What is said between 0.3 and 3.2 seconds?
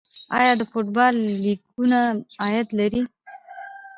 آیا د فوټبال لیګونه عاید لري؟